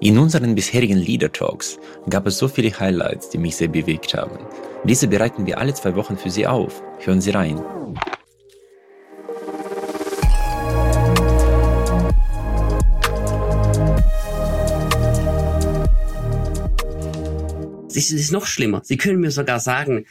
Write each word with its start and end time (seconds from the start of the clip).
In 0.00 0.16
unseren 0.16 0.54
bisherigen 0.54 0.96
Leader 0.96 1.32
Talks 1.32 1.76
gab 2.08 2.24
es 2.28 2.38
so 2.38 2.46
viele 2.46 2.70
Highlights, 2.78 3.30
die 3.30 3.38
mich 3.38 3.56
sehr 3.56 3.66
bewegt 3.66 4.14
haben. 4.14 4.38
Diese 4.84 5.08
bereiten 5.08 5.44
wir 5.44 5.58
alle 5.58 5.74
zwei 5.74 5.96
Wochen 5.96 6.16
für 6.16 6.30
Sie 6.30 6.46
auf. 6.46 6.80
Hören 7.00 7.20
Sie 7.20 7.30
rein. 7.30 7.60
Es 17.88 18.12
ist 18.12 18.30
noch 18.30 18.46
schlimmer. 18.46 18.82
Sie 18.84 18.96
können 18.96 19.18
mir 19.18 19.32
sogar 19.32 19.58
sagen, 19.58 20.06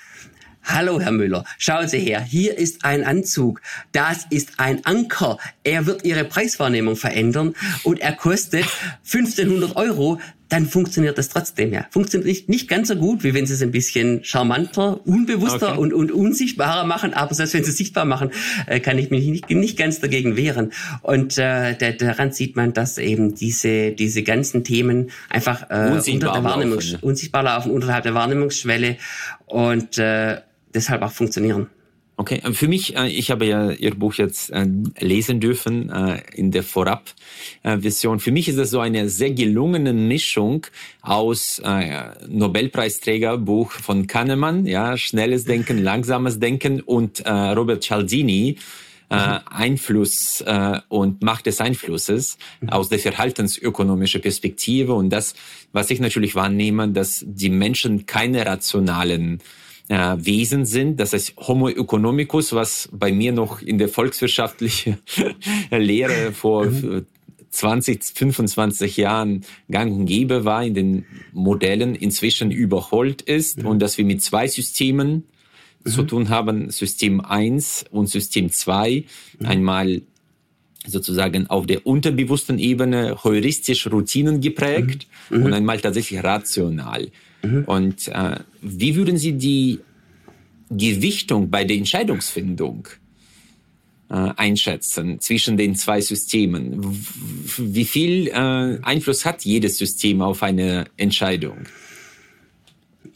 Hallo, 0.70 1.00
Herr 1.00 1.14
Müller, 1.14 1.46
schauen 1.58 1.88
Sie 1.88 2.00
her, 2.00 2.22
hier 2.22 2.58
ist 2.58 2.84
ein 2.84 3.06
Anzug, 3.06 3.62
das 3.94 4.26
ist 4.30 4.60
ein 4.60 4.86
Anker, 4.86 5.38
er 5.64 5.86
wird 5.86 6.04
Ihre 6.04 6.26
Preiswahrnehmung 6.26 6.98
verändern 6.98 7.56
und 7.84 8.02
er 8.02 8.12
kostet 8.12 8.66
1500 9.06 9.78
Euro, 9.78 10.20
dann 10.50 10.66
funktioniert 10.66 11.18
das 11.18 11.30
trotzdem, 11.30 11.72
ja. 11.74 11.86
Funktioniert 11.90 12.50
nicht, 12.50 12.68
ganz 12.68 12.90
so 12.90 12.96
gut, 12.96 13.24
wie 13.24 13.34
wenn 13.34 13.46
Sie 13.46 13.54
es 13.54 13.62
ein 13.62 13.72
bisschen 13.72 14.26
charmanter, 14.26 15.06
unbewusster 15.08 15.72
okay. 15.72 15.80
und, 15.80 15.94
und 15.94 16.12
unsichtbarer 16.12 16.86
machen, 16.86 17.14
aber 17.14 17.34
selbst 17.34 17.54
wenn 17.54 17.64
Sie 17.64 17.72
es 17.72 17.78
sichtbar 17.78 18.04
machen, 18.04 18.32
äh, 18.66 18.82
kann 18.82 18.98
ich 18.98 19.10
mich 19.10 19.26
nicht, 19.26 19.50
nicht 19.50 19.78
ganz 19.78 20.02
dagegen 20.02 20.36
wehren. 20.36 20.74
Und 21.02 21.38
äh, 21.38 21.76
der, 21.76 21.94
daran 21.94 22.34
sieht 22.34 22.56
man, 22.58 22.74
dass 22.74 22.98
eben 22.98 23.36
diese, 23.36 23.92
diese 23.92 24.24
ganzen 24.24 24.64
Themen 24.66 25.12
einfach 25.30 25.70
äh, 25.70 26.00
unter 26.12 26.34
der 26.34 26.44
Wahrnehmungs 26.44 26.92
laufen, 26.92 27.06
unsichtbar 27.06 27.44
laufen, 27.44 27.72
unterhalb 27.72 28.04
der 28.04 28.14
Wahrnehmungsschwelle. 28.14 28.98
Und 29.48 29.98
äh, 29.98 30.42
deshalb 30.74 31.02
auch 31.02 31.12
funktionieren. 31.12 31.68
Okay, 32.20 32.42
äh, 32.44 32.52
für 32.52 32.68
mich, 32.68 32.96
äh, 32.98 33.08
ich 33.08 33.30
habe 33.30 33.46
ja 33.46 33.70
Ihr 33.72 33.94
Buch 33.94 34.16
jetzt 34.16 34.50
äh, 34.50 34.66
lesen 35.00 35.40
dürfen 35.40 35.92
in 36.34 36.52
der 36.52 36.64
Vorab-Version. 36.64 38.20
Für 38.20 38.32
mich 38.32 38.50
ist 38.50 38.58
es 38.58 38.72
so 38.72 38.80
eine 38.80 39.08
sehr 39.10 39.32
gelungene 39.32 39.94
Mischung 39.94 40.66
aus 41.02 41.62
Nobelpreisträgerbuch 42.28 43.72
von 43.72 44.08
Kahnemann, 44.08 44.66
ja, 44.66 44.98
schnelles 44.98 45.46
Denken, 45.46 45.84
langsames 45.84 46.40
Denken 46.40 46.82
und 46.82 47.24
Robert 47.26 47.84
Cialdini, 47.84 48.58
äh, 49.10 49.40
Einfluss 49.46 50.42
äh, 50.42 50.82
und 50.90 51.22
Macht 51.22 51.46
des 51.46 51.62
Einflusses 51.62 52.38
aus 52.68 52.90
der 52.90 53.00
verhaltensökonomischen 53.00 54.22
Perspektive 54.22 54.94
und 54.94 55.10
das, 55.12 55.34
was 55.72 55.90
ich 55.92 56.02
natürlich 56.02 56.36
wahrnehme, 56.36 56.90
dass 56.90 57.24
die 57.26 57.50
Menschen 57.50 58.06
keine 58.06 58.46
rationalen 58.46 59.40
äh, 59.90 60.16
Wesen 60.18 60.66
sind. 60.66 61.00
Das 61.00 61.14
heißt 61.14 61.36
Homo 61.38 61.70
economicus, 61.70 62.54
was 62.54 62.90
bei 62.92 63.12
mir 63.12 63.32
noch 63.32 63.62
in 63.62 63.78
der 63.78 63.90
volkswirtschaftlichen 63.90 64.98
Lehre 65.72 66.32
vor 66.32 66.68
20, 67.50 68.04
25 68.04 68.98
Jahren 68.98 69.44
gang 69.70 69.92
und 69.92 70.06
gäbe 70.06 70.46
war, 70.46 70.64
in 70.64 70.74
den 70.74 71.06
Modellen 71.34 71.96
inzwischen 71.96 72.52
überholt 72.52 73.22
ist 73.22 73.60
mhm. 73.60 73.68
und 73.68 73.80
dass 73.80 73.98
wir 73.98 74.06
mit 74.06 74.22
zwei 74.22 74.48
Systemen 74.48 75.24
mhm. 75.84 75.90
zu 75.90 76.04
tun 76.04 76.30
haben, 76.30 76.70
System 76.70 77.22
1 77.22 77.86
und 77.90 78.08
System 78.08 78.52
2. 78.52 79.06
Mhm. 79.40 79.46
Einmal 79.46 80.02
sozusagen 80.86 81.48
auf 81.48 81.66
der 81.66 81.86
unterbewussten 81.86 82.60
Ebene 82.60 83.24
heuristisch 83.24 83.88
Routinen 83.88 84.40
geprägt 84.40 85.08
mhm. 85.30 85.44
und 85.44 85.54
einmal 85.54 85.80
tatsächlich 85.80 86.24
rational. 86.24 87.10
Mhm. 87.52 87.64
Und 87.66 88.08
äh, 88.08 88.40
wie 88.62 88.96
würden 88.96 89.18
Sie 89.18 89.34
die 89.34 89.80
Gewichtung 90.70 91.50
bei 91.50 91.64
der 91.64 91.78
Entscheidungsfindung 91.78 92.88
äh, 94.10 94.14
einschätzen 94.14 95.20
zwischen 95.20 95.58
den 95.58 95.76
zwei 95.76 96.02
Systemen? 96.02 97.06
Wie 97.58 97.86
viel 97.86 98.28
äh, 98.28 98.80
Einfluss 98.82 99.26
hat 99.26 99.44
jedes 99.44 99.78
System 99.78 100.22
auf 100.22 100.44
eine 100.44 100.86
Entscheidung? 100.98 101.60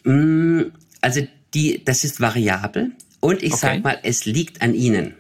Mm, 0.03 0.61
also 1.01 1.27
die, 1.53 1.83
das 1.83 2.03
ist 2.03 2.21
variabel 2.21 2.91
und 3.19 3.43
ich 3.43 3.53
okay. 3.53 3.61
sage 3.61 3.81
mal, 3.81 3.99
es 4.03 4.25
liegt 4.25 4.61
an 4.61 4.73
Ihnen. 4.73 5.15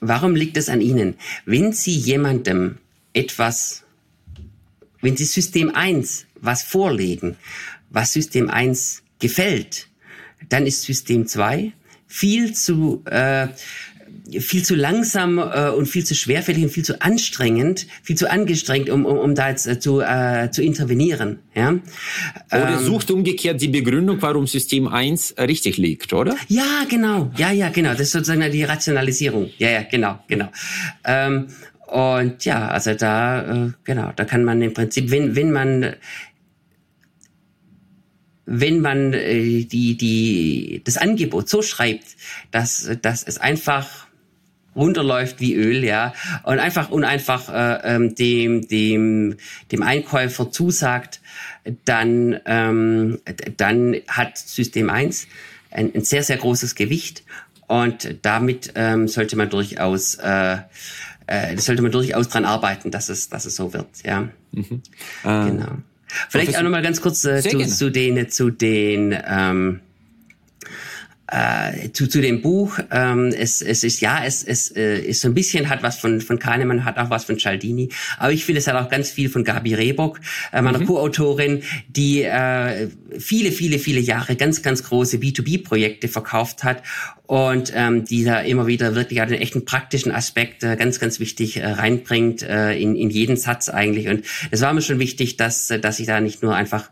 Warum 0.00 0.34
liegt 0.34 0.56
es 0.56 0.68
an 0.68 0.80
Ihnen? 0.80 1.14
Wenn 1.46 1.72
Sie 1.72 1.92
jemandem 1.92 2.78
etwas, 3.12 3.84
wenn 5.00 5.16
Sie 5.16 5.24
System 5.24 5.70
1 5.74 6.26
was 6.40 6.62
vorlegen, 6.62 7.36
was 7.92 8.12
System 8.12 8.50
1 8.50 9.02
gefällt, 9.18 9.88
dann 10.48 10.66
ist 10.66 10.82
System 10.82 11.26
2 11.26 11.72
viel 12.06 12.52
zu 12.54 13.02
äh, 13.06 13.48
viel 14.40 14.64
zu 14.64 14.74
langsam 14.74 15.38
äh, 15.38 15.70
und 15.70 15.86
viel 15.86 16.04
zu 16.04 16.14
schwerfällig 16.14 16.64
und 16.64 16.70
viel 16.70 16.84
zu 16.84 17.00
anstrengend, 17.02 17.86
viel 18.02 18.16
zu 18.16 18.30
angestrengt, 18.30 18.88
um, 18.88 19.04
um, 19.04 19.18
um 19.18 19.34
da 19.34 19.50
jetzt 19.50 19.66
äh, 19.66 19.78
zu, 19.78 20.00
äh, 20.00 20.50
zu 20.50 20.62
intervenieren. 20.62 21.40
Ja? 21.54 21.78
Oder 22.50 22.78
ähm, 22.78 22.84
sucht 22.84 23.10
umgekehrt 23.10 23.60
die 23.60 23.68
Begründung, 23.68 24.18
warum 24.20 24.46
System 24.46 24.88
1 24.88 25.36
richtig 25.38 25.76
liegt, 25.76 26.12
oder? 26.12 26.36
Ja, 26.48 26.84
genau. 26.88 27.30
Ja, 27.36 27.50
ja, 27.50 27.68
genau. 27.68 27.90
Das 27.90 28.02
ist 28.02 28.12
sozusagen 28.12 28.50
die 28.50 28.64
Rationalisierung. 28.64 29.50
Ja, 29.58 29.70
ja, 29.70 29.82
genau, 29.82 30.18
genau. 30.28 30.48
Ähm, 31.04 31.48
und 31.86 32.44
ja, 32.44 32.68
also 32.68 32.94
da, 32.94 33.66
äh, 33.66 33.70
genau, 33.84 34.12
da 34.16 34.24
kann 34.24 34.44
man 34.44 34.62
im 34.62 34.72
Prinzip, 34.72 35.10
wenn, 35.10 35.36
wenn 35.36 35.52
man 35.52 35.94
wenn 38.44 38.80
man 38.80 39.12
äh, 39.12 39.64
die, 39.64 39.96
die, 39.96 40.82
das 40.84 40.96
Angebot 40.96 41.48
so 41.48 41.62
schreibt, 41.62 42.16
dass, 42.50 42.90
dass 43.00 43.22
es 43.22 43.38
einfach 43.38 44.06
runterläuft 44.74 45.40
wie 45.40 45.54
Öl, 45.54 45.84
ja, 45.84 46.14
und 46.44 46.58
einfach 46.58 46.90
und 46.90 47.04
einfach 47.04 47.48
äh, 47.48 47.94
ähm, 47.94 48.14
dem 48.14 48.66
dem 48.68 49.36
dem 49.70 49.82
Einkäufer 49.82 50.50
zusagt, 50.50 51.20
dann 51.84 52.40
ähm, 52.46 53.18
dann 53.56 53.96
hat 54.08 54.38
System 54.38 54.90
1 54.90 55.26
ein, 55.70 55.94
ein 55.94 56.04
sehr 56.04 56.22
sehr 56.22 56.38
großes 56.38 56.74
Gewicht 56.74 57.22
und 57.66 58.16
damit 58.22 58.72
ähm, 58.74 59.08
sollte 59.08 59.36
man 59.36 59.50
durchaus 59.50 60.14
äh, 60.14 60.56
äh, 61.26 61.56
sollte 61.58 61.82
man 61.82 61.92
durchaus 61.92 62.28
dran 62.28 62.44
arbeiten, 62.44 62.90
dass 62.90 63.08
es 63.08 63.28
dass 63.28 63.44
es 63.44 63.56
so 63.56 63.72
wird, 63.74 63.88
ja. 64.04 64.28
Mhm. 64.52 64.82
Äh, 65.24 65.50
genau. 65.50 65.78
Vielleicht 66.28 66.56
auch 66.56 66.62
noch 66.62 66.70
mal 66.70 66.82
ganz 66.82 67.00
kurz 67.00 67.24
äh, 67.24 67.40
zu, 67.42 67.58
zu, 67.66 67.90
den 67.90 68.28
zu 68.30 68.50
den 68.50 69.16
ähm, 69.26 69.80
äh, 71.28 71.90
zu, 71.92 72.08
zu 72.08 72.20
dem 72.20 72.42
Buch. 72.42 72.78
Ähm, 72.90 73.32
es, 73.36 73.62
es 73.62 73.84
ist 73.84 74.00
ja, 74.00 74.24
es, 74.24 74.42
es 74.44 74.74
äh, 74.74 74.98
ist 74.98 75.20
so 75.20 75.28
ein 75.28 75.34
bisschen 75.34 75.68
hat 75.68 75.82
was 75.82 75.98
von 75.98 76.20
von 76.20 76.38
Kahnemann, 76.38 76.84
hat 76.84 76.98
auch 76.98 77.10
was 77.10 77.24
von 77.24 77.38
Cialdini, 77.38 77.90
aber 78.18 78.32
ich 78.32 78.44
finde 78.44 78.60
es 78.60 78.66
hat 78.66 78.74
auch 78.74 78.90
ganz 78.90 79.10
viel 79.10 79.28
von 79.28 79.44
Gabi 79.44 79.74
Rehbock, 79.74 80.20
äh, 80.52 80.62
meiner 80.62 80.80
mhm. 80.80 80.86
Co-Autorin, 80.86 81.62
die 81.88 82.22
äh, 82.22 82.88
viele 83.18 83.52
viele 83.52 83.78
viele 83.78 84.00
Jahre 84.00 84.36
ganz 84.36 84.62
ganz 84.62 84.82
große 84.82 85.18
B2B-Projekte 85.18 86.08
verkauft 86.08 86.64
hat 86.64 86.82
und 87.32 87.72
ähm, 87.74 88.04
die 88.04 88.24
da 88.24 88.40
immer 88.40 88.66
wieder 88.66 88.94
wirklich 88.94 89.22
einen 89.22 89.32
echten 89.32 89.64
praktischen 89.64 90.12
Aspekt 90.12 90.64
äh, 90.64 90.76
ganz, 90.76 91.00
ganz 91.00 91.18
wichtig 91.18 91.56
äh, 91.56 91.66
reinbringt 91.66 92.42
äh, 92.42 92.74
in, 92.74 92.94
in 92.94 93.08
jeden 93.08 93.38
Satz 93.38 93.70
eigentlich. 93.70 94.08
Und 94.08 94.26
es 94.50 94.60
war 94.60 94.74
mir 94.74 94.82
schon 94.82 94.98
wichtig, 94.98 95.38
dass, 95.38 95.70
äh, 95.70 95.78
dass 95.78 95.98
ich 95.98 96.06
da 96.06 96.20
nicht 96.20 96.42
nur 96.42 96.54
einfach, 96.54 96.90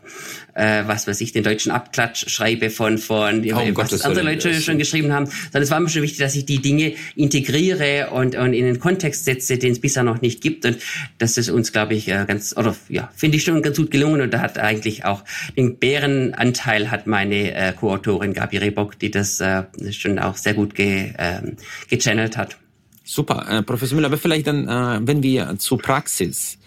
äh, 0.55 0.81
was 0.87 1.05
weiß 1.05 1.21
ich, 1.21 1.31
den 1.31 1.43
deutschen 1.43 1.71
Abklatsch 1.71 2.27
schreibe 2.27 2.71
von, 2.71 2.97
von 2.97 3.43
oh, 3.53 3.69
was 3.75 4.01
andere 4.27 4.49
Leute 4.49 4.61
schon 4.61 4.79
geschrieben 4.79 5.13
haben, 5.13 5.27
sondern 5.27 5.63
es 5.63 5.69
war 5.69 5.79
mir 5.79 5.89
schon 5.89 6.01
wichtig, 6.01 6.19
dass 6.19 6.35
ich 6.35 6.45
die 6.45 6.59
Dinge 6.59 6.93
integriere 7.15 8.09
und, 8.11 8.35
und 8.35 8.53
in 8.53 8.65
den 8.65 8.79
Kontext 8.79 9.25
setze, 9.25 9.59
den 9.59 9.73
es 9.73 9.79
bisher 9.79 10.03
noch 10.03 10.21
nicht 10.21 10.41
gibt. 10.41 10.65
Und 10.65 10.77
das 11.19 11.37
ist 11.37 11.49
uns, 11.49 11.71
glaube 11.71 11.93
ich, 11.93 12.07
äh, 12.07 12.25
ganz, 12.27 12.57
oder 12.57 12.75
ja, 12.89 13.11
finde 13.15 13.37
ich 13.37 13.43
schon 13.43 13.61
ganz 13.61 13.77
gut 13.77 13.91
gelungen. 13.91 14.21
Und 14.21 14.33
da 14.33 14.39
hat 14.39 14.57
eigentlich 14.57 15.05
auch 15.05 15.23
den 15.55 15.77
Bärenanteil 15.77 16.89
hat 16.89 17.05
meine 17.05 17.53
äh, 17.53 17.73
Co-Autorin 17.73 18.33
Gabi 18.33 18.57
Rebock, 18.57 18.97
die 18.97 19.11
das 19.11 19.39
äh, 19.39 19.63
schon 19.91 20.17
auch 20.17 20.31
auch 20.31 20.37
sehr 20.37 20.53
gut 20.53 20.73
ge, 20.73 21.13
äh, 21.17 21.41
gechannelt 21.89 22.37
hat. 22.37 22.57
Super, 23.03 23.45
äh, 23.49 23.63
Professor 23.63 23.95
Müller, 23.95 24.07
aber 24.07 24.17
vielleicht 24.17 24.47
dann, 24.47 24.67
äh, 24.67 25.05
wenn 25.05 25.21
wir 25.21 25.57
zur 25.57 25.77
Praxis 25.77 26.57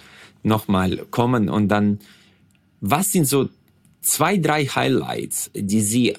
nochmal 0.43 0.99
kommen 1.11 1.49
und 1.49 1.69
dann, 1.69 2.01
was 2.81 3.13
sind 3.13 3.27
so 3.27 3.49
zwei, 4.03 4.37
drei 4.37 4.67
Highlights, 4.67 5.51
die 5.55 5.81
Sie 5.81 6.15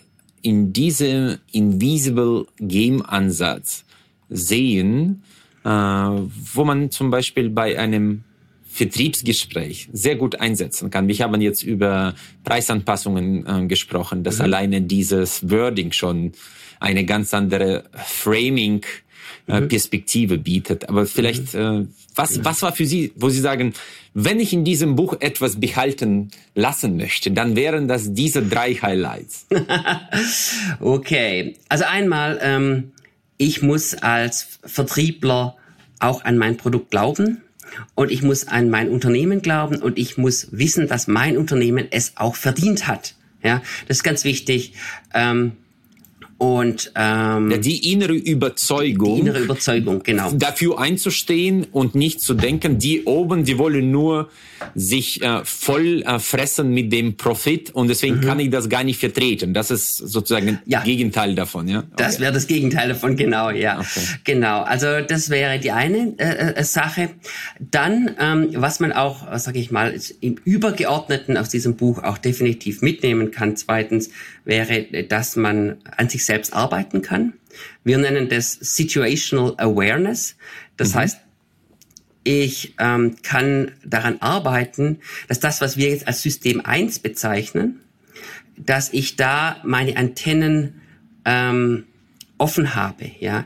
in 0.45 0.71
diesem 0.71 1.39
Invisible 1.51 2.45
Game 2.59 3.03
Ansatz 3.03 3.83
sehen, 4.30 5.24
äh, 5.63 5.69
wo 5.69 6.63
man 6.63 6.92
zum 6.92 7.09
Beispiel 7.09 7.50
bei 7.50 7.80
einem 7.80 8.24
Vertriebsgespräch 8.68 9.89
sehr 9.92 10.18
gut 10.18 10.39
einsetzen 10.39 10.92
kann. 10.92 11.07
Wir 11.07 11.18
haben 11.18 11.42
jetzt 11.42 11.63
über 11.63 12.13
Preisanpassungen 12.44 13.45
äh, 13.47 13.65
gesprochen, 13.65 14.24
dass 14.24 14.38
mhm. 14.38 14.44
alleine 14.44 14.81
dieses 14.81 15.50
Wording 15.50 15.92
schon 15.92 16.33
eine 16.80 17.06
ganz 17.06 17.33
andere 17.33 17.86
Framing 17.94 18.86
äh, 19.48 19.62
mhm. 19.62 19.68
Perspektive 19.68 20.38
bietet. 20.38 20.89
Aber 20.89 21.06
vielleicht, 21.06 21.54
mhm. 21.54 21.60
äh, 21.60 21.88
was, 22.16 22.44
was 22.44 22.62
war 22.62 22.74
für 22.74 22.86
Sie, 22.86 23.12
wo 23.16 23.30
Sie 23.30 23.39
sagen, 23.39 23.74
wenn 24.13 24.39
ich 24.39 24.54
in 24.54 24.63
diesem 24.63 24.95
Buch 24.95 25.18
etwas 25.19 25.60
behalten 25.60 26.31
lassen 26.54 26.95
möchte, 26.98 27.31
dann 27.31 27.56
wären 27.56 27.88
das 27.88 28.13
diese 28.13 28.42
drei 28.42 28.74
Highlights. 28.74 29.48
okay, 30.80 31.56
also 31.68 31.83
einmal, 31.86 32.39
ähm, 32.42 32.92
ich 33.38 33.62
muss 33.62 33.94
als 33.94 34.60
Vertriebler 34.63 35.57
auch 36.00 36.24
an 36.24 36.38
mein 36.38 36.57
Produkt 36.57 36.92
glauben. 36.92 37.42
und 37.95 38.12
ich 38.12 38.22
muss 38.22 38.48
an 38.48 38.69
mein 38.69 38.89
Unternehmen 38.89 39.42
glauben 39.42 39.81
und 39.81 39.98
ich 39.98 40.18
muss 40.18 40.48
wissen, 40.51 40.88
dass 40.88 41.07
mein 41.07 41.36
Unternehmen 41.38 41.88
es 41.89 42.13
auch 42.16 42.36
verdient 42.36 42.88
hat. 42.88 43.16
Ja, 43.44 43.62
das 43.88 43.98
ist 43.98 44.04
ganz 44.04 44.24
wichtig. 44.24 44.74
Ähm, 45.13 45.54
und 46.37 46.91
ähm, 46.95 47.49
ja, 47.49 47.57
die 47.57 47.93
innere 47.93 48.13
Überzeugung, 48.13 49.15
die 49.15 49.21
innere 49.21 49.39
Überzeugung, 49.39 50.03
genau, 50.03 50.31
dafür 50.31 50.79
einzustehen 50.79 51.65
und 51.71 51.95
nicht 51.95 52.19
zu 52.19 52.33
denken, 52.33 52.77
die 52.77 53.05
oben, 53.05 53.45
die 53.45 53.57
wollen 53.57 53.89
nur 53.89 54.29
sich 54.73 55.21
äh, 55.21 55.45
voll 55.45 56.03
äh, 56.05 56.19
fressen 56.19 56.73
mit 56.73 56.91
dem 56.91 57.15
Profit 57.15 57.71
und 57.71 57.87
deswegen 57.87 58.17
mhm. 58.17 58.21
kann 58.21 58.39
ich 58.39 58.49
das 58.49 58.67
gar 58.67 58.83
nicht 58.83 58.99
vertreten. 58.99 59.53
Das 59.53 59.71
ist 59.71 59.95
sozusagen 59.95 60.59
ja. 60.65 60.81
Gegenteil 60.81 61.35
davon, 61.35 61.69
ja. 61.69 61.79
Okay. 61.79 61.87
Das 61.95 62.19
wäre 62.19 62.33
das 62.33 62.47
Gegenteil 62.47 62.89
davon, 62.89 63.15
genau, 63.15 63.49
ja, 63.51 63.79
okay. 63.79 64.01
genau. 64.25 64.63
Also 64.63 65.01
das 65.07 65.29
wäre 65.29 65.57
die 65.59 65.71
eine 65.71 66.15
äh, 66.17 66.53
äh, 66.53 66.63
Sache. 66.65 67.11
Dann, 67.59 68.11
ähm, 68.19 68.49
was 68.55 68.81
man 68.81 68.91
auch, 68.91 69.31
äh, 69.31 69.39
sage 69.39 69.59
ich 69.59 69.71
mal, 69.71 69.97
im 70.19 70.35
Übergeordneten 70.43 71.38
aus 71.38 71.47
diesem 71.47 71.77
Buch 71.77 72.03
auch 72.03 72.17
definitiv 72.17 72.81
mitnehmen 72.81 73.31
kann. 73.31 73.55
Zweitens 73.55 74.09
wäre, 74.45 75.03
dass 75.03 75.36
man 75.36 75.77
an 75.97 76.09
sich 76.09 76.25
selbst 76.25 76.53
arbeiten 76.53 77.01
kann. 77.01 77.33
Wir 77.83 77.97
nennen 77.97 78.30
das 78.30 78.53
Situational 78.53 79.53
Awareness. 79.57 80.36
Das 80.77 80.94
mhm. 80.94 81.00
heißt, 81.00 81.18
ich 82.24 82.74
ähm, 82.80 83.18
kann 83.21 83.71
daran 83.86 84.21
arbeiten, 84.21 85.00
dass 85.27 85.39
das, 85.39 85.62
was 85.62 85.77
wir 85.77 85.89
jetzt 85.89 86.07
als 86.07 86.21
System 86.21 86.62
1 86.65 87.00
bezeichnen, 87.00 87.81
dass 88.57 88.92
ich 88.94 89.15
da 89.15 89.57
meine 89.63 89.97
Antennen 89.97 90.81
ähm, 91.24 91.86
offen 92.38 92.75
habe, 92.75 93.12
ja, 93.19 93.45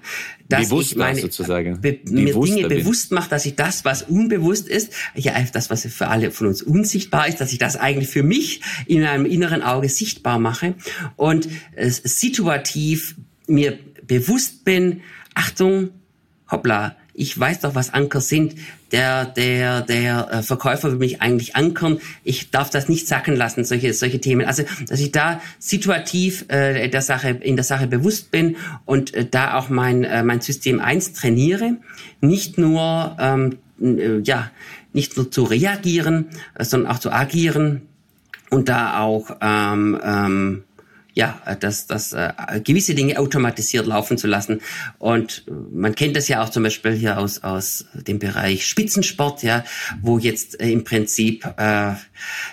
dass 0.49 0.69
bewusst 0.69 0.91
ich 0.91 0.97
meine 0.97 1.21
sozusagen 1.21 1.79
be 1.79 1.99
mir 2.09 2.33
Dinge 2.33 2.67
bin. 2.67 2.79
bewusst 2.79 3.11
mache, 3.11 3.29
dass 3.29 3.45
ich 3.45 3.55
das, 3.55 3.85
was 3.85 4.01
unbewusst 4.01 4.67
ist, 4.67 4.91
ja 5.15 5.33
das, 5.53 5.69
was 5.69 5.85
für 5.85 6.07
alle 6.07 6.31
von 6.31 6.47
uns 6.47 6.63
unsichtbar 6.63 7.27
ist, 7.27 7.39
dass 7.39 7.53
ich 7.53 7.59
das 7.59 7.75
eigentlich 7.75 8.09
für 8.09 8.23
mich 8.23 8.61
in 8.87 9.03
einem 9.03 9.25
inneren 9.25 9.61
Auge 9.61 9.89
sichtbar 9.89 10.39
mache 10.39 10.73
und 11.15 11.47
äh, 11.75 11.89
situativ 11.89 13.15
mir 13.47 13.77
bewusst 14.05 14.65
bin, 14.65 15.01
Achtung, 15.35 15.91
hoppla, 16.49 16.97
ich 17.19 17.37
weiß 17.37 17.59
doch, 17.59 17.75
was 17.75 17.93
Anker 17.93 18.21
sind. 18.21 18.55
Der, 18.91 19.25
der, 19.25 19.81
der 19.81 20.29
äh, 20.31 20.41
Verkäufer 20.41 20.91
will 20.91 20.97
mich 20.97 21.21
eigentlich 21.21 21.55
ankern. 21.55 21.99
Ich 22.23 22.49
darf 22.49 22.69
das 22.69 22.87
nicht 22.87 23.07
sacken 23.07 23.35
lassen, 23.35 23.65
solche, 23.65 23.93
solche 23.93 24.19
Themen. 24.19 24.47
Also, 24.47 24.63
dass 24.87 24.99
ich 24.99 25.11
da 25.11 25.41
situativ 25.59 26.45
äh, 26.47 26.87
der 26.87 27.01
Sache, 27.01 27.29
in 27.29 27.55
der 27.55 27.65
Sache 27.65 27.87
bewusst 27.87 28.31
bin 28.31 28.55
und 28.85 29.13
äh, 29.13 29.25
da 29.29 29.57
auch 29.57 29.69
mein, 29.69 30.05
äh, 30.05 30.23
mein 30.23 30.39
System 30.39 30.79
1 30.79 31.13
trainiere. 31.13 31.75
Nicht 32.21 32.57
nur, 32.57 33.17
ähm, 33.19 33.57
äh, 33.81 34.19
ja, 34.19 34.49
nicht 34.93 35.17
nur 35.17 35.29
zu 35.29 35.43
reagieren, 35.43 36.29
äh, 36.55 36.63
sondern 36.63 36.93
auch 36.93 36.99
zu 36.99 37.11
agieren 37.11 37.81
und 38.49 38.69
da 38.69 38.99
auch 39.01 39.37
ähm, 39.41 39.99
ähm, 40.03 40.63
ja, 41.19 41.41
dass 41.59 41.85
das 41.85 42.13
äh, 42.13 42.31
gewisse 42.63 42.95
Dinge 42.95 43.19
automatisiert 43.19 43.85
laufen 43.85 44.17
zu 44.17 44.25
lassen. 44.25 44.61
Und 44.99 45.43
man 45.69 45.93
kennt 45.93 46.15
das 46.15 46.29
ja 46.29 46.41
auch 46.41 46.47
zum 46.47 46.63
Beispiel 46.63 46.93
hier 46.93 47.17
aus, 47.17 47.43
aus 47.43 47.83
dem 47.93 48.19
Bereich 48.19 48.65
Spitzensport, 48.65 49.43
ja, 49.43 49.65
wo 50.01 50.17
jetzt 50.17 50.61
äh, 50.61 50.71
im 50.71 50.85
Prinzip 50.85 51.45
äh, 51.57 51.91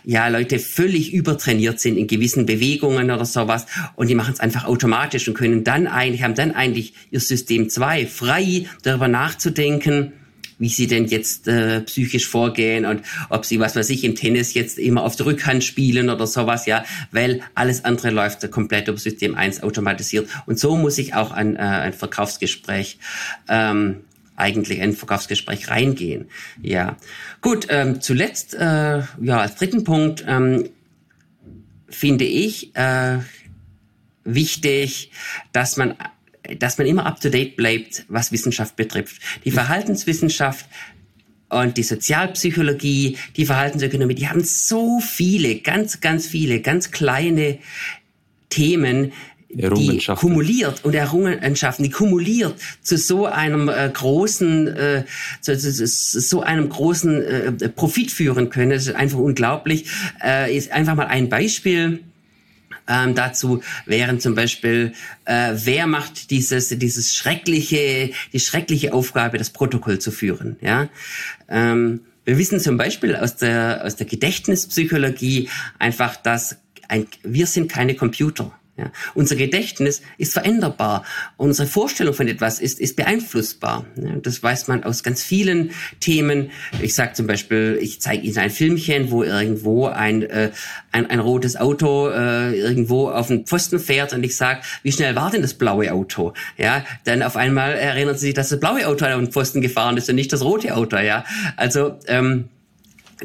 ja 0.04 0.28
Leute 0.28 0.58
völlig 0.58 1.14
übertrainiert 1.14 1.78
sind 1.78 1.96
in 1.96 2.08
gewissen 2.08 2.44
Bewegungen 2.44 3.12
oder 3.12 3.24
sowas 3.24 3.66
und 3.94 4.08
die 4.08 4.16
machen 4.16 4.34
es 4.34 4.40
einfach 4.40 4.64
automatisch 4.64 5.28
und 5.28 5.34
können 5.34 5.62
dann 5.62 5.86
eigentlich, 5.86 6.24
haben 6.24 6.34
dann 6.34 6.50
eigentlich 6.50 6.94
ihr 7.12 7.20
System 7.20 7.70
2 7.70 8.06
frei 8.06 8.66
darüber 8.82 9.06
nachzudenken, 9.06 10.12
wie 10.58 10.68
sie 10.68 10.86
denn 10.86 11.06
jetzt 11.06 11.48
äh, 11.48 11.80
psychisch 11.82 12.26
vorgehen 12.26 12.86
und 12.86 13.02
ob 13.28 13.44
sie, 13.44 13.60
was 13.60 13.76
weiß 13.76 13.90
ich, 13.90 14.04
im 14.04 14.14
Tennis 14.14 14.54
jetzt 14.54 14.78
immer 14.78 15.02
auf 15.02 15.16
der 15.16 15.26
Rückhand 15.26 15.64
spielen 15.64 16.08
oder 16.08 16.26
sowas, 16.26 16.66
ja, 16.66 16.84
weil 17.10 17.40
alles 17.54 17.84
andere 17.84 18.10
läuft 18.10 18.50
komplett 18.50 18.88
über 18.88 18.98
System 18.98 19.34
1 19.34 19.62
automatisiert. 19.62 20.28
Und 20.46 20.58
so 20.58 20.76
muss 20.76 20.98
ich 20.98 21.14
auch 21.14 21.30
ein, 21.30 21.56
äh, 21.56 21.60
ein 21.60 21.92
Verkaufsgespräch 21.92 22.98
ähm, 23.48 24.02
eigentlich 24.36 24.80
ein 24.82 24.92
Verkaufsgespräch 24.92 25.70
reingehen. 25.70 26.28
Ja, 26.62 26.96
gut. 27.40 27.66
Ähm, 27.70 28.00
zuletzt, 28.00 28.54
äh, 28.54 29.02
ja, 29.20 29.40
als 29.40 29.56
dritten 29.56 29.84
Punkt 29.84 30.24
ähm, 30.28 30.68
finde 31.88 32.24
ich 32.24 32.76
äh, 32.76 33.18
wichtig, 34.24 35.10
dass 35.52 35.76
man 35.76 35.94
dass 36.58 36.78
man 36.78 36.86
immer 36.86 37.06
up-to-date 37.06 37.56
bleibt, 37.56 38.04
was 38.08 38.32
Wissenschaft 38.32 38.76
betrifft. 38.76 39.20
Die 39.44 39.50
Verhaltenswissenschaft 39.50 40.66
und 41.48 41.76
die 41.76 41.82
Sozialpsychologie, 41.82 43.16
die 43.36 43.46
Verhaltensökonomie, 43.46 44.14
die 44.14 44.28
haben 44.28 44.42
so 44.42 45.00
viele, 45.00 45.56
ganz, 45.56 46.00
ganz 46.00 46.26
viele, 46.26 46.60
ganz 46.60 46.90
kleine 46.90 47.58
Themen, 48.48 49.12
die 49.48 49.98
kumuliert 50.16 50.84
und 50.84 50.94
Errungenschaften, 50.94 51.84
die 51.84 51.90
kumuliert 51.90 52.56
zu 52.82 52.98
so 52.98 53.26
einem 53.26 53.68
äh, 53.68 53.88
großen, 53.90 54.66
äh, 54.68 55.04
zu, 55.40 55.56
zu, 55.56 55.72
zu, 55.72 55.86
so 55.86 56.42
einem 56.42 56.68
großen 56.68 57.22
äh, 57.22 57.68
Profit 57.70 58.10
führen 58.10 58.50
können. 58.50 58.70
Das 58.70 58.86
ist 58.86 58.94
einfach 58.94 59.18
unglaublich. 59.18 59.86
Äh, 60.22 60.54
ist 60.56 60.72
einfach 60.72 60.96
mal 60.96 61.06
ein 61.06 61.28
Beispiel 61.28 62.00
ähm, 62.88 63.14
dazu 63.14 63.62
wären 63.84 64.20
zum 64.20 64.34
Beispiel, 64.34 64.92
äh, 65.24 65.52
wer 65.54 65.86
macht 65.86 66.30
dieses, 66.30 66.68
dieses 66.68 67.14
schreckliche, 67.14 68.10
die 68.32 68.40
schreckliche 68.40 68.92
Aufgabe, 68.92 69.38
das 69.38 69.50
Protokoll 69.50 69.98
zu 69.98 70.10
führen, 70.10 70.56
ja. 70.60 70.88
Ähm, 71.48 72.00
wir 72.24 72.38
wissen 72.38 72.58
zum 72.58 72.76
Beispiel 72.76 73.14
aus 73.14 73.36
der, 73.36 73.84
aus 73.84 73.94
der 73.94 74.06
Gedächtnispsychologie 74.06 75.48
einfach, 75.78 76.16
dass 76.16 76.56
ein, 76.88 77.06
wir 77.22 77.46
sind 77.46 77.70
keine 77.70 77.94
Computer. 77.94 78.52
Ja. 78.76 78.92
Unser 79.14 79.36
Gedächtnis 79.36 80.02
ist 80.18 80.34
veränderbar. 80.34 81.04
Unsere 81.38 81.66
Vorstellung 81.66 82.12
von 82.12 82.28
etwas 82.28 82.60
ist, 82.60 82.78
ist 82.78 82.94
beeinflussbar. 82.96 83.86
Ja. 83.96 84.16
Das 84.16 84.42
weiß 84.42 84.68
man 84.68 84.84
aus 84.84 85.02
ganz 85.02 85.22
vielen 85.22 85.70
Themen. 86.00 86.50
Ich 86.82 86.94
sage 86.94 87.14
zum 87.14 87.26
Beispiel, 87.26 87.78
ich 87.80 88.02
zeige 88.02 88.22
Ihnen 88.22 88.36
ein 88.36 88.50
Filmchen, 88.50 89.10
wo 89.10 89.22
irgendwo 89.22 89.86
ein, 89.86 90.22
äh, 90.22 90.50
ein, 90.92 91.06
ein 91.06 91.20
rotes 91.20 91.56
Auto 91.56 92.08
äh, 92.10 92.54
irgendwo 92.54 93.08
auf 93.08 93.28
den 93.28 93.46
Pfosten 93.46 93.78
fährt 93.78 94.12
und 94.12 94.22
ich 94.24 94.36
sage, 94.36 94.60
wie 94.82 94.92
schnell 94.92 95.16
war 95.16 95.30
denn 95.30 95.42
das 95.42 95.54
blaue 95.54 95.92
Auto? 95.92 96.34
Ja, 96.58 96.84
dann 97.04 97.22
auf 97.22 97.36
einmal 97.36 97.72
erinnern 97.72 98.16
Sie 98.16 98.26
sich, 98.26 98.34
dass 98.34 98.50
das 98.50 98.60
blaue 98.60 98.86
Auto 98.86 99.06
auf 99.06 99.18
den 99.18 99.32
Pfosten 99.32 99.62
gefahren 99.62 99.96
ist 99.96 100.08
und 100.10 100.16
nicht 100.16 100.32
das 100.32 100.42
rote 100.42 100.74
Auto. 100.74 100.98
Ja, 100.98 101.24
also 101.56 101.98
ähm, 102.08 102.50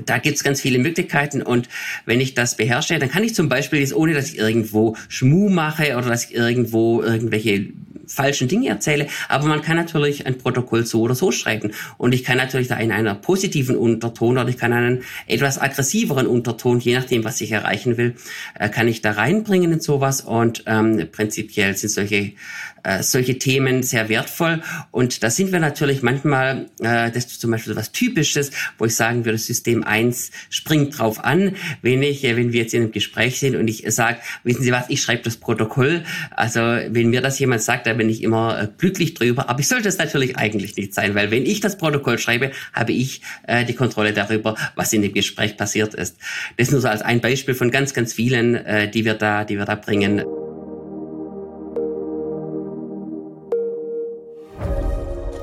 da 0.05 0.17
gibt's 0.17 0.43
ganz 0.43 0.61
viele 0.61 0.79
Möglichkeiten 0.79 1.41
und 1.41 1.67
wenn 2.05 2.21
ich 2.21 2.33
das 2.33 2.55
beherrsche, 2.55 2.97
dann 2.99 3.09
kann 3.09 3.23
ich 3.23 3.35
zum 3.35 3.49
Beispiel 3.49 3.79
jetzt, 3.79 3.93
ohne 3.93 4.13
dass 4.13 4.29
ich 4.29 4.37
irgendwo 4.37 4.95
Schmu 5.09 5.49
mache 5.49 5.97
oder 5.97 6.07
dass 6.07 6.25
ich 6.25 6.35
irgendwo 6.35 7.01
irgendwelche 7.01 7.67
falschen 8.11 8.47
Dinge 8.47 8.69
erzähle, 8.69 9.07
aber 9.29 9.47
man 9.47 9.61
kann 9.61 9.77
natürlich 9.77 10.25
ein 10.25 10.37
Protokoll 10.37 10.85
so 10.85 11.01
oder 11.01 11.15
so 11.15 11.31
schreiben 11.31 11.71
und 11.97 12.13
ich 12.13 12.23
kann 12.23 12.37
natürlich 12.37 12.67
da 12.67 12.77
in 12.77 12.91
einer 12.91 13.15
positiven 13.15 13.75
Unterton 13.75 14.37
oder 14.37 14.49
ich 14.49 14.57
kann 14.57 14.73
einen 14.73 15.03
etwas 15.27 15.59
aggressiveren 15.59 16.27
Unterton, 16.27 16.79
je 16.79 16.95
nachdem, 16.95 17.23
was 17.23 17.41
ich 17.41 17.51
erreichen 17.51 17.97
will, 17.97 18.15
äh, 18.59 18.69
kann 18.69 18.87
ich 18.87 19.01
da 19.01 19.11
reinbringen 19.11 19.71
in 19.71 19.79
sowas 19.79 20.21
und 20.21 20.63
ähm, 20.67 21.07
prinzipiell 21.11 21.75
sind 21.75 21.89
solche 21.89 22.33
äh, 22.83 23.03
solche 23.03 23.37
Themen 23.37 23.83
sehr 23.83 24.09
wertvoll. 24.09 24.61
Und 24.89 25.21
da 25.23 25.29
sind 25.29 25.51
wir 25.51 25.59
natürlich 25.59 26.01
manchmal, 26.01 26.69
äh, 26.79 27.11
das 27.11 27.25
ist 27.25 27.41
zum 27.41 27.51
Beispiel 27.51 27.75
was 27.75 27.91
Typisches, 27.91 28.51
wo 28.77 28.85
ich 28.85 28.95
sagen 28.95 29.25
würde, 29.25 29.37
System 29.37 29.83
1 29.83 30.31
springt 30.49 30.97
drauf 30.97 31.23
an, 31.23 31.55
wenn 31.81 32.01
ich, 32.01 32.23
äh, 32.23 32.35
wenn 32.35 32.53
wir 32.53 32.61
jetzt 32.61 32.73
in 32.73 32.83
einem 32.83 32.91
Gespräch 32.91 33.39
sind 33.39 33.55
und 33.55 33.67
ich 33.67 33.83
sage, 33.87 34.17
wissen 34.43 34.63
Sie 34.63 34.71
was, 34.71 34.85
ich 34.89 35.01
schreibe 35.01 35.23
das 35.23 35.37
Protokoll. 35.37 36.03
Also 36.31 36.59
wenn 36.59 37.09
mir 37.09 37.21
das 37.21 37.37
jemand 37.39 37.61
sagt, 37.61 37.85
da 37.85 37.93
bin 38.01 38.09
ich 38.09 38.23
immer 38.23 38.59
äh, 38.59 38.67
glücklich 38.79 39.13
drüber. 39.13 39.47
Aber 39.47 39.59
ich 39.59 39.67
sollte 39.67 39.87
es 39.87 39.99
natürlich 39.99 40.35
eigentlich 40.35 40.75
nicht 40.75 40.95
sein, 40.95 41.13
weil 41.13 41.29
wenn 41.29 41.45
ich 41.45 41.59
das 41.59 41.77
Protokoll 41.77 42.17
schreibe, 42.17 42.49
habe 42.73 42.93
ich 42.93 43.21
äh, 43.45 43.63
die 43.63 43.75
Kontrolle 43.75 44.11
darüber, 44.11 44.55
was 44.75 44.91
in 44.91 45.03
dem 45.03 45.13
Gespräch 45.13 45.55
passiert 45.55 45.93
ist. 45.93 46.17
Das 46.57 46.71
nur 46.71 46.81
so 46.81 46.87
als 46.87 47.03
ein 47.03 47.21
Beispiel 47.21 47.53
von 47.53 47.69
ganz, 47.69 47.93
ganz 47.93 48.11
vielen, 48.11 48.55
äh, 48.55 48.89
die 48.89 49.05
wir 49.05 49.13
da, 49.13 49.45
die 49.45 49.59
wir 49.59 49.65
da 49.65 49.75
bringen. 49.75 50.23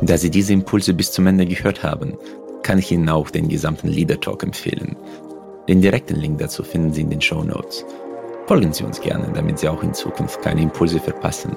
Da 0.03 0.19
Sie 0.19 0.31
diese 0.31 0.53
Impulse 0.53 0.95
bis 0.95 1.13
zum 1.13 1.29
Ende 1.29 1.47
gehört 1.47 1.85
haben, 1.85 2.19
kann 2.65 2.81
ich 2.81 2.91
Ihnen 2.91 3.09
auch 3.09 3.31
den 3.31 3.49
gesamten 3.49 3.87
Leader 3.87 4.21
Talk 4.21 4.43
empfehlen. 4.43 4.97
Den 5.69 5.81
direkten 5.81 6.17
Link 6.17 6.39
dazu 6.39 6.65
finden 6.65 6.93
Sie 6.93 7.03
in 7.03 7.11
den 7.11 7.21
Show 7.21 7.45
Notes. 7.45 7.85
Folgen 8.49 8.73
Sie 8.73 8.83
uns 8.83 9.01
gerne, 9.01 9.31
damit 9.33 9.61
Sie 9.61 9.69
auch 9.69 9.85
in 9.85 9.95
Zukunft 9.95 10.43
keine 10.43 10.63
Impulse 10.63 10.99
verpassen. 10.99 11.57